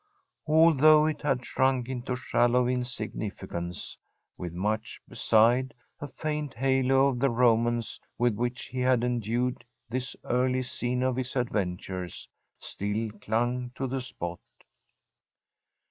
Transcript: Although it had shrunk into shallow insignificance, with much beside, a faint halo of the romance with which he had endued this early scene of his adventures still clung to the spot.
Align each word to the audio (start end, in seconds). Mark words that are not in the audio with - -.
Although 0.47 1.05
it 1.05 1.21
had 1.21 1.45
shrunk 1.45 1.87
into 1.87 2.15
shallow 2.15 2.67
insignificance, 2.67 3.95
with 4.35 4.51
much 4.51 4.99
beside, 5.07 5.75
a 5.99 6.07
faint 6.07 6.55
halo 6.55 7.09
of 7.09 7.19
the 7.19 7.29
romance 7.29 7.99
with 8.17 8.33
which 8.33 8.63
he 8.65 8.79
had 8.79 9.03
endued 9.03 9.63
this 9.89 10.15
early 10.23 10.63
scene 10.63 11.03
of 11.03 11.17
his 11.17 11.35
adventures 11.35 12.27
still 12.57 13.11
clung 13.19 13.69
to 13.75 13.85
the 13.85 14.01
spot. 14.01 14.39